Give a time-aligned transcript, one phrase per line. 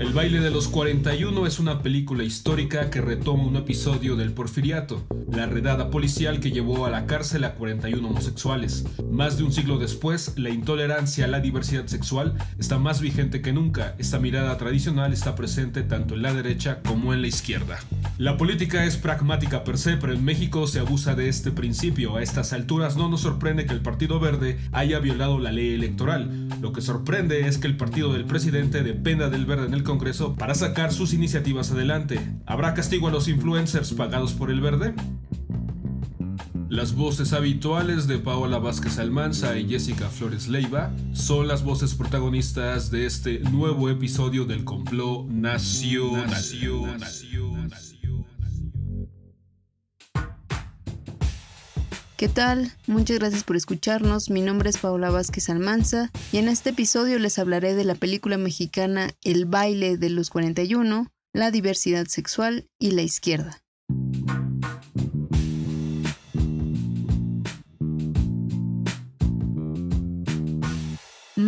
[0.00, 5.04] El baile de los 41 es una película histórica que retoma un episodio del Porfiriato,
[5.32, 8.84] la redada policial que llevó a la cárcel a 41 homosexuales.
[9.10, 13.52] Más de un siglo después, la intolerancia a la diversidad sexual está más vigente que
[13.52, 13.94] nunca.
[13.98, 17.78] Esta mirada tradicional está presente tanto en la derecha como en la izquierda.
[18.18, 22.16] La política es pragmática per se, pero en México se abusa de este principio.
[22.16, 26.48] A estas alturas no nos sorprende que el Partido Verde haya violado la ley electoral.
[26.60, 30.34] Lo que sorprende es que el partido del presidente dependa del verde en el Congreso
[30.34, 32.20] para sacar sus iniciativas adelante.
[32.46, 34.94] ¿Habrá castigo a los influencers pagados por el verde?
[36.70, 42.92] Las voces habituales de Paola Vázquez Almanza y Jessica Flores Leiva son las voces protagonistas
[42.92, 46.30] de este nuevo episodio del complot nacional.
[52.16, 52.70] ¿Qué tal?
[52.86, 54.30] Muchas gracias por escucharnos.
[54.30, 58.38] Mi nombre es Paola Vázquez Almanza y en este episodio les hablaré de la película
[58.38, 63.60] mexicana El baile de los 41, la diversidad sexual y la izquierda.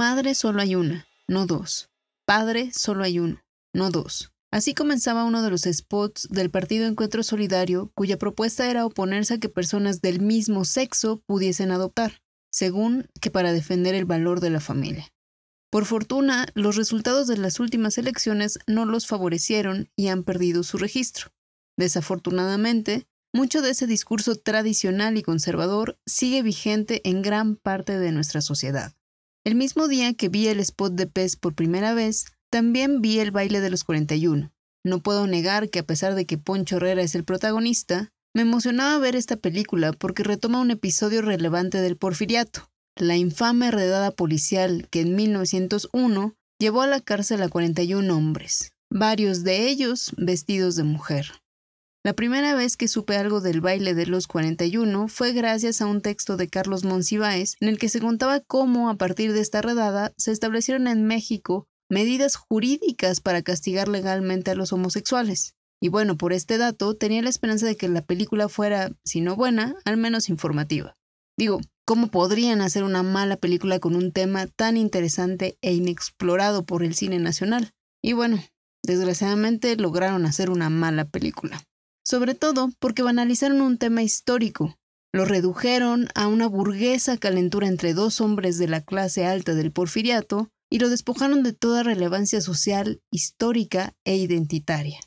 [0.00, 1.90] Madre solo hay una, no dos.
[2.24, 4.32] Padre solo hay uno, no dos.
[4.50, 9.38] Así comenzaba uno de los spots del Partido Encuentro Solidario, cuya propuesta era oponerse a
[9.38, 14.60] que personas del mismo sexo pudiesen adoptar, según que para defender el valor de la
[14.60, 15.06] familia.
[15.68, 20.78] Por fortuna, los resultados de las últimas elecciones no los favorecieron y han perdido su
[20.78, 21.30] registro.
[21.76, 28.40] Desafortunadamente, mucho de ese discurso tradicional y conservador sigue vigente en gran parte de nuestra
[28.40, 28.94] sociedad.
[29.42, 33.30] El mismo día que vi el spot de PES por primera vez, también vi el
[33.30, 34.52] baile de los 41.
[34.84, 38.98] No puedo negar que a pesar de que Poncho Herrera es el protagonista, me emocionaba
[38.98, 45.00] ver esta película porque retoma un episodio relevante del porfiriato, la infame redada policial que
[45.00, 51.32] en 1901 llevó a la cárcel a 41 hombres, varios de ellos vestidos de mujer.
[52.02, 56.00] La primera vez que supe algo del baile de los 41 fue gracias a un
[56.00, 60.14] texto de Carlos Monsiváis en el que se contaba cómo a partir de esta redada
[60.16, 65.56] se establecieron en México medidas jurídicas para castigar legalmente a los homosexuales.
[65.78, 69.36] Y bueno, por este dato tenía la esperanza de que la película fuera, si no
[69.36, 70.96] buena, al menos informativa.
[71.36, 76.82] Digo, ¿cómo podrían hacer una mala película con un tema tan interesante e inexplorado por
[76.82, 77.72] el cine nacional?
[78.02, 78.42] Y bueno,
[78.82, 81.62] desgraciadamente lograron hacer una mala película.
[82.10, 84.76] Sobre todo porque banalizaron un tema histórico,
[85.12, 90.48] lo redujeron a una burguesa calentura entre dos hombres de la clase alta del porfiriato
[90.68, 94.98] y lo despojaron de toda relevancia social, histórica e identitaria.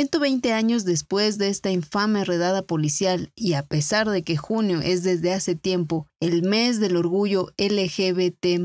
[0.00, 5.02] «120 años después de esta infame redada policial y a pesar de que junio es
[5.02, 8.60] desde hace tiempo el mes del orgullo LGBT+,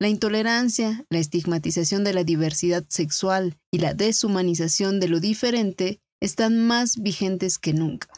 [0.00, 6.66] la intolerancia, la estigmatización de la diversidad sexual y la deshumanización de lo diferente están
[6.66, 8.08] más vigentes que nunca.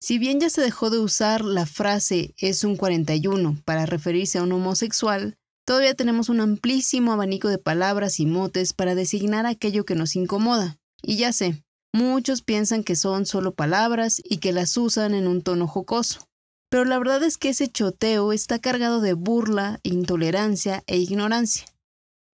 [0.00, 4.44] Si bien ya se dejó de usar la frase es un 41 para referirse a
[4.44, 5.34] un homosexual,
[5.66, 10.78] todavía tenemos un amplísimo abanico de palabras y motes para designar aquello que nos incomoda.
[11.06, 15.42] Y ya sé, muchos piensan que son solo palabras y que las usan en un
[15.42, 16.26] tono jocoso.
[16.70, 21.66] Pero la verdad es que ese choteo está cargado de burla, intolerancia e ignorancia.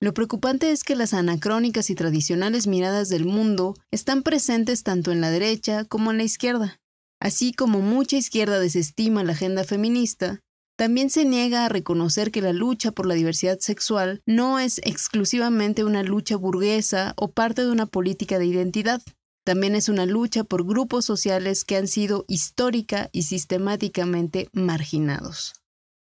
[0.00, 5.20] Lo preocupante es que las anacrónicas y tradicionales miradas del mundo están presentes tanto en
[5.20, 6.78] la derecha como en la izquierda.
[7.20, 10.40] Así como mucha izquierda desestima la agenda feminista,
[10.80, 15.84] también se niega a reconocer que la lucha por la diversidad sexual no es exclusivamente
[15.84, 19.02] una lucha burguesa o parte de una política de identidad.
[19.44, 25.52] También es una lucha por grupos sociales que han sido histórica y sistemáticamente marginados.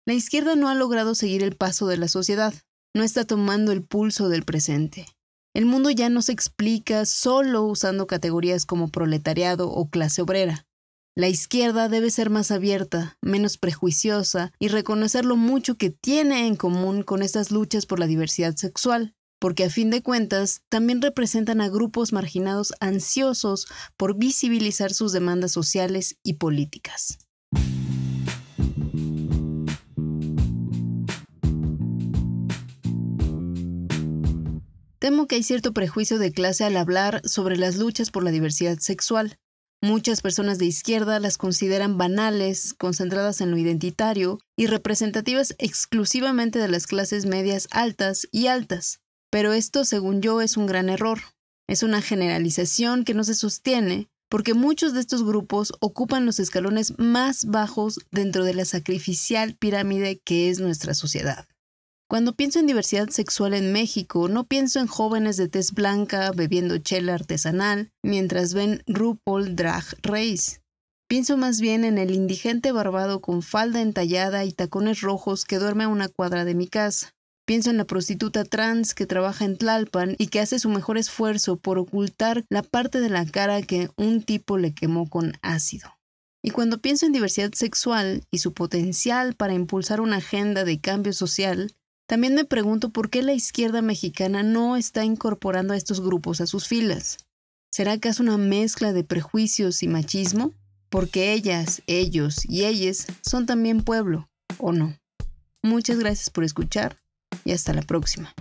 [0.07, 2.55] La izquierda no ha logrado seguir el paso de la sociedad
[2.95, 5.05] no está tomando el pulso del presente.
[5.53, 10.65] El mundo ya no se explica solo usando categorías como proletariado o clase obrera.
[11.15, 16.55] La izquierda debe ser más abierta, menos prejuiciosa y reconocer lo mucho que tiene en
[16.55, 21.61] común con estas luchas por la diversidad sexual, porque a fin de cuentas también representan
[21.61, 27.19] a grupos marginados ansiosos por visibilizar sus demandas sociales y políticas.
[34.97, 38.79] Temo que hay cierto prejuicio de clase al hablar sobre las luchas por la diversidad
[38.79, 39.37] sexual.
[39.83, 46.69] Muchas personas de izquierda las consideran banales, concentradas en lo identitario y representativas exclusivamente de
[46.69, 49.01] las clases medias altas y altas.
[49.29, 51.19] Pero esto, según yo, es un gran error.
[51.67, 56.97] Es una generalización que no se sostiene porque muchos de estos grupos ocupan los escalones
[56.97, 61.45] más bajos dentro de la sacrificial pirámide que es nuestra sociedad.
[62.09, 66.77] Cuando pienso en diversidad sexual en México, no pienso en jóvenes de tez blanca bebiendo
[66.77, 70.59] chela artesanal mientras ven RuPaul Drag Race.
[71.07, 75.85] Pienso más bien en el indigente barbado con falda entallada y tacones rojos que duerme
[75.85, 77.13] a una cuadra de mi casa.
[77.45, 81.57] Pienso en la prostituta trans que trabaja en Tlalpan y que hace su mejor esfuerzo
[81.57, 85.89] por ocultar la parte de la cara que un tipo le quemó con ácido.
[86.41, 91.13] Y cuando pienso en diversidad sexual y su potencial para impulsar una agenda de cambio
[91.13, 91.73] social,
[92.05, 96.47] también me pregunto por qué la izquierda mexicana no está incorporando a estos grupos a
[96.47, 97.17] sus filas.
[97.71, 100.53] ¿Será acaso una mezcla de prejuicios y machismo?
[100.89, 104.29] Porque ellas, ellos y ellas son también pueblo,
[104.59, 104.95] ¿o no?
[105.63, 107.01] Muchas gracias por escuchar
[107.45, 108.33] y hasta la próxima.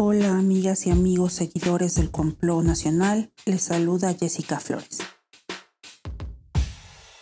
[0.00, 4.98] Hola amigas y amigos seguidores del complot nacional, les saluda Jessica Flores.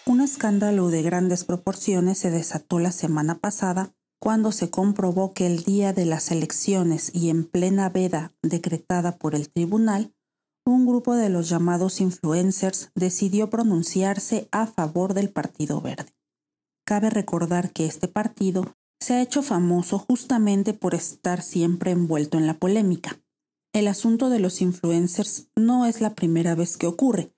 [0.04, 5.62] Un escándalo de grandes proporciones se desató la semana pasada cuando se comprobó que el
[5.62, 10.14] día de las elecciones y en plena veda decretada por el tribunal,
[10.66, 16.14] un grupo de los llamados influencers decidió pronunciarse a favor del Partido Verde.
[16.84, 22.46] Cabe recordar que este partido se ha hecho famoso justamente por estar siempre envuelto en
[22.46, 23.18] la polémica.
[23.72, 27.32] El asunto de los influencers no es la primera vez que ocurre,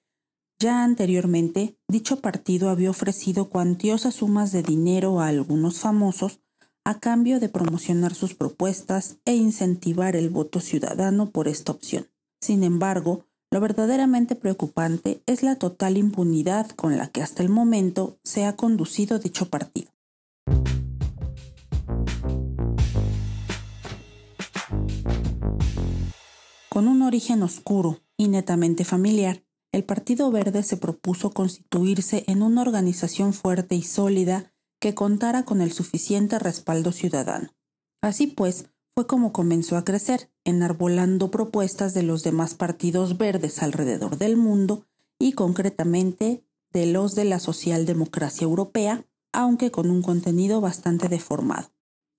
[0.60, 6.40] ya anteriormente, dicho partido había ofrecido cuantiosas sumas de dinero a algunos famosos
[6.84, 12.08] a cambio de promocionar sus propuestas e incentivar el voto ciudadano por esta opción.
[12.40, 18.18] Sin embargo, lo verdaderamente preocupante es la total impunidad con la que hasta el momento
[18.24, 19.92] se ha conducido dicho partido.
[26.78, 29.42] Con un origen oscuro y netamente familiar,
[29.72, 35.60] el Partido Verde se propuso constituirse en una organización fuerte y sólida que contara con
[35.60, 37.48] el suficiente respaldo ciudadano.
[38.00, 44.16] Así pues, fue como comenzó a crecer, enarbolando propuestas de los demás partidos verdes alrededor
[44.16, 44.86] del mundo
[45.18, 51.72] y concretamente de los de la socialdemocracia europea, aunque con un contenido bastante deformado.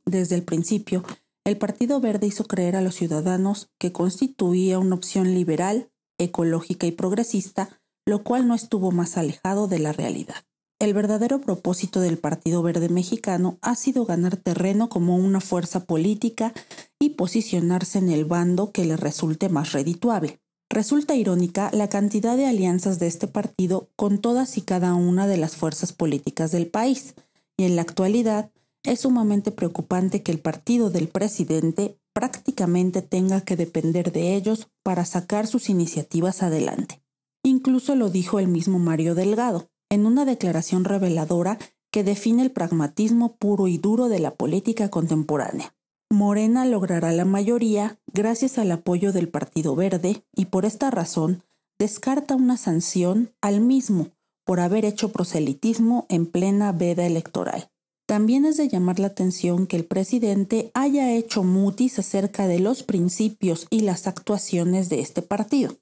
[0.03, 1.05] Desde el principio,
[1.45, 6.91] el Partido Verde hizo creer a los ciudadanos que constituía una opción liberal, ecológica y
[6.91, 10.43] progresista, lo cual no estuvo más alejado de la realidad.
[10.79, 16.53] El verdadero propósito del Partido Verde Mexicano ha sido ganar terreno como una fuerza política
[16.99, 20.39] y posicionarse en el bando que le resulte más redituable.
[20.69, 25.37] Resulta irónica la cantidad de alianzas de este partido con todas y cada una de
[25.37, 27.15] las fuerzas políticas del país,
[27.57, 28.51] y en la actualidad
[28.83, 35.05] es sumamente preocupante que el partido del presidente prácticamente tenga que depender de ellos para
[35.05, 37.01] sacar sus iniciativas adelante.
[37.43, 41.57] Incluso lo dijo el mismo Mario Delgado, en una declaración reveladora
[41.91, 45.73] que define el pragmatismo puro y duro de la política contemporánea.
[46.11, 51.43] Morena logrará la mayoría gracias al apoyo del Partido Verde y por esta razón
[51.79, 54.09] descarta una sanción al mismo
[54.45, 57.69] por haber hecho proselitismo en plena veda electoral.
[58.09, 62.81] También es de llamar la atención que el presidente haya hecho mutis acerca de los
[62.81, 65.77] principios y las actuaciones de este partido.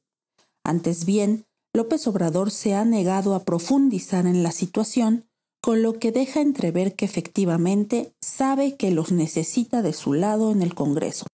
[0.62, 5.24] Antes bien, López Obrador se ha negado a profundizar en la situación,
[5.62, 10.62] con lo que deja entrever que efectivamente sabe que los necesita de su lado en
[10.62, 11.28] el Congreso.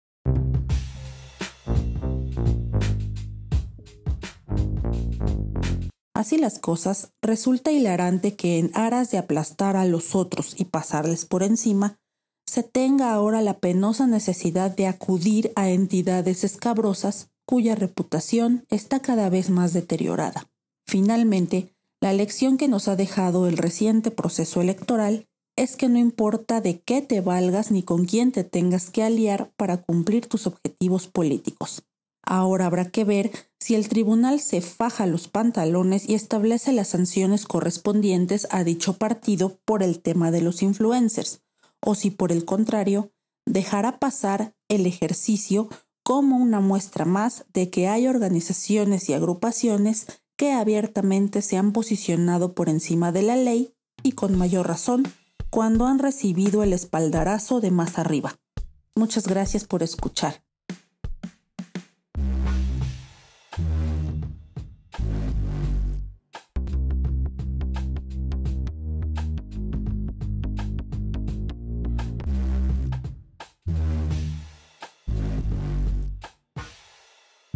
[6.21, 11.25] Así las cosas, resulta hilarante que en aras de aplastar a los otros y pasarles
[11.25, 11.99] por encima,
[12.47, 19.31] se tenga ahora la penosa necesidad de acudir a entidades escabrosas cuya reputación está cada
[19.31, 20.47] vez más deteriorada.
[20.87, 26.61] Finalmente, la lección que nos ha dejado el reciente proceso electoral es que no importa
[26.61, 31.07] de qué te valgas ni con quién te tengas que aliar para cumplir tus objetivos
[31.07, 31.83] políticos.
[32.31, 37.45] Ahora habrá que ver si el tribunal se faja los pantalones y establece las sanciones
[37.45, 41.43] correspondientes a dicho partido por el tema de los influencers,
[41.81, 43.11] o si por el contrario
[43.47, 45.71] dejará pasar el ejercicio
[46.05, 50.07] como una muestra más de que hay organizaciones y agrupaciones
[50.37, 55.03] que abiertamente se han posicionado por encima de la ley y con mayor razón
[55.51, 58.39] cuando han recibido el espaldarazo de más arriba.
[58.95, 60.45] Muchas gracias por escuchar.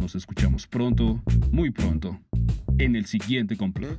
[0.00, 2.18] Nos escuchamos pronto, muy pronto,
[2.78, 3.98] en el siguiente complot.